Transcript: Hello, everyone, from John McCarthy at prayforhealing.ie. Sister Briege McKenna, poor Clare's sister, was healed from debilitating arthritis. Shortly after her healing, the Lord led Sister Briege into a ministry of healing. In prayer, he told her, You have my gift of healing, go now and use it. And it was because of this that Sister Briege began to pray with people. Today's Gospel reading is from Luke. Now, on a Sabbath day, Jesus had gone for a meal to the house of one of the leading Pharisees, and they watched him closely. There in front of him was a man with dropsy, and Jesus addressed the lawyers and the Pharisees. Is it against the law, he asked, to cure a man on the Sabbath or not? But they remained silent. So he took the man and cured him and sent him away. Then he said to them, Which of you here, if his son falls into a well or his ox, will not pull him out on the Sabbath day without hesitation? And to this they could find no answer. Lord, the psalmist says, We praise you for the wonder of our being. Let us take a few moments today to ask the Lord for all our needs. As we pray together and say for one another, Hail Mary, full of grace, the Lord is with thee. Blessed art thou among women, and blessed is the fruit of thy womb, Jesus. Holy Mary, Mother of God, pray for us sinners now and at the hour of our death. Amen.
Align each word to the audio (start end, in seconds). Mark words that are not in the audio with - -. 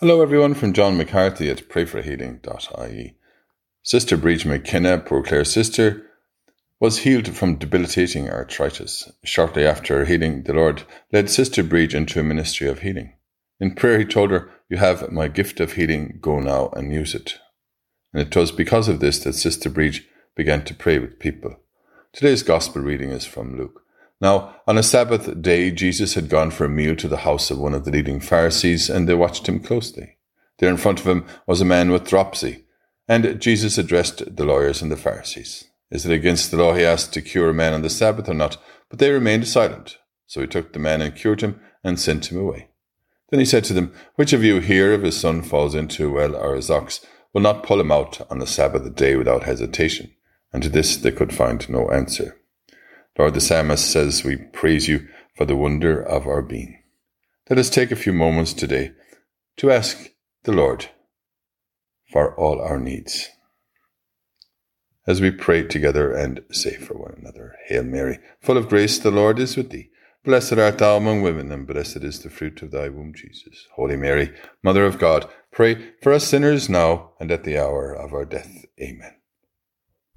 Hello, 0.00 0.20
everyone, 0.20 0.52
from 0.52 0.74
John 0.74 0.98
McCarthy 0.98 1.48
at 1.48 1.70
prayforhealing.ie. 1.70 3.14
Sister 3.82 4.18
Briege 4.18 4.44
McKenna, 4.44 4.98
poor 4.98 5.22
Clare's 5.22 5.50
sister, 5.50 6.04
was 6.78 6.98
healed 6.98 7.28
from 7.28 7.56
debilitating 7.56 8.28
arthritis. 8.28 9.10
Shortly 9.24 9.64
after 9.64 9.96
her 9.96 10.04
healing, 10.04 10.42
the 10.42 10.52
Lord 10.52 10.82
led 11.14 11.30
Sister 11.30 11.64
Briege 11.64 11.94
into 11.94 12.20
a 12.20 12.22
ministry 12.22 12.68
of 12.68 12.80
healing. 12.80 13.14
In 13.58 13.74
prayer, 13.74 13.98
he 13.98 14.04
told 14.04 14.32
her, 14.32 14.50
You 14.68 14.76
have 14.76 15.10
my 15.10 15.28
gift 15.28 15.60
of 15.60 15.72
healing, 15.72 16.18
go 16.20 16.40
now 16.40 16.68
and 16.76 16.92
use 16.92 17.14
it. 17.14 17.38
And 18.12 18.20
it 18.20 18.36
was 18.36 18.52
because 18.52 18.88
of 18.88 19.00
this 19.00 19.20
that 19.20 19.32
Sister 19.32 19.70
Briege 19.70 20.04
began 20.34 20.62
to 20.64 20.74
pray 20.74 20.98
with 20.98 21.18
people. 21.18 21.56
Today's 22.12 22.42
Gospel 22.42 22.82
reading 22.82 23.12
is 23.12 23.24
from 23.24 23.56
Luke. 23.56 23.85
Now, 24.20 24.56
on 24.66 24.78
a 24.78 24.82
Sabbath 24.82 25.42
day, 25.42 25.70
Jesus 25.70 26.14
had 26.14 26.30
gone 26.30 26.50
for 26.50 26.64
a 26.64 26.70
meal 26.70 26.96
to 26.96 27.08
the 27.08 27.18
house 27.18 27.50
of 27.50 27.58
one 27.58 27.74
of 27.74 27.84
the 27.84 27.90
leading 27.90 28.20
Pharisees, 28.20 28.88
and 28.88 29.06
they 29.06 29.14
watched 29.14 29.48
him 29.48 29.60
closely. 29.60 30.16
There 30.58 30.70
in 30.70 30.78
front 30.78 31.00
of 31.00 31.06
him 31.06 31.26
was 31.46 31.60
a 31.60 31.66
man 31.66 31.90
with 31.90 32.08
dropsy, 32.08 32.64
and 33.06 33.40
Jesus 33.40 33.76
addressed 33.76 34.36
the 34.36 34.44
lawyers 34.44 34.80
and 34.80 34.90
the 34.90 34.96
Pharisees. 34.96 35.64
Is 35.90 36.06
it 36.06 36.12
against 36.12 36.50
the 36.50 36.56
law, 36.56 36.74
he 36.74 36.84
asked, 36.84 37.12
to 37.12 37.22
cure 37.22 37.50
a 37.50 37.54
man 37.54 37.74
on 37.74 37.82
the 37.82 37.90
Sabbath 37.90 38.28
or 38.28 38.34
not? 38.34 38.56
But 38.88 38.98
they 38.98 39.10
remained 39.10 39.46
silent. 39.46 39.98
So 40.26 40.40
he 40.40 40.46
took 40.46 40.72
the 40.72 40.78
man 40.78 41.02
and 41.02 41.14
cured 41.14 41.42
him 41.42 41.60
and 41.84 42.00
sent 42.00 42.32
him 42.32 42.38
away. 42.38 42.70
Then 43.30 43.40
he 43.40 43.46
said 43.46 43.64
to 43.64 43.72
them, 43.72 43.92
Which 44.14 44.32
of 44.32 44.42
you 44.42 44.60
here, 44.60 44.92
if 44.92 45.02
his 45.02 45.18
son 45.18 45.42
falls 45.42 45.74
into 45.74 46.08
a 46.08 46.10
well 46.10 46.34
or 46.34 46.56
his 46.56 46.70
ox, 46.70 47.04
will 47.32 47.42
not 47.42 47.62
pull 47.62 47.80
him 47.80 47.92
out 47.92 48.20
on 48.30 48.38
the 48.38 48.46
Sabbath 48.46 48.94
day 48.94 49.14
without 49.14 49.44
hesitation? 49.44 50.10
And 50.52 50.62
to 50.62 50.68
this 50.68 50.96
they 50.96 51.12
could 51.12 51.34
find 51.34 51.68
no 51.68 51.88
answer. 51.90 52.40
Lord, 53.18 53.34
the 53.34 53.40
psalmist 53.40 53.90
says, 53.90 54.24
We 54.24 54.36
praise 54.36 54.88
you 54.88 55.08
for 55.34 55.44
the 55.44 55.56
wonder 55.56 56.02
of 56.02 56.26
our 56.26 56.42
being. 56.42 56.82
Let 57.48 57.58
us 57.58 57.70
take 57.70 57.90
a 57.90 57.96
few 57.96 58.12
moments 58.12 58.52
today 58.52 58.92
to 59.56 59.70
ask 59.70 60.10
the 60.44 60.52
Lord 60.52 60.86
for 62.10 62.34
all 62.34 62.60
our 62.60 62.78
needs. 62.78 63.28
As 65.06 65.20
we 65.20 65.30
pray 65.30 65.62
together 65.62 66.12
and 66.12 66.40
say 66.50 66.76
for 66.76 66.94
one 66.94 67.14
another, 67.18 67.54
Hail 67.66 67.84
Mary, 67.84 68.18
full 68.40 68.56
of 68.56 68.68
grace, 68.68 68.98
the 68.98 69.10
Lord 69.10 69.38
is 69.38 69.56
with 69.56 69.70
thee. 69.70 69.90
Blessed 70.24 70.54
art 70.54 70.78
thou 70.78 70.96
among 70.96 71.22
women, 71.22 71.52
and 71.52 71.66
blessed 71.66 71.98
is 71.98 72.20
the 72.20 72.30
fruit 72.30 72.60
of 72.62 72.72
thy 72.72 72.88
womb, 72.88 73.14
Jesus. 73.14 73.68
Holy 73.76 73.96
Mary, 73.96 74.34
Mother 74.64 74.84
of 74.84 74.98
God, 74.98 75.28
pray 75.52 75.92
for 76.02 76.12
us 76.12 76.26
sinners 76.26 76.68
now 76.68 77.12
and 77.20 77.30
at 77.30 77.44
the 77.44 77.56
hour 77.56 77.92
of 77.92 78.12
our 78.12 78.24
death. 78.24 78.64
Amen. 78.80 79.14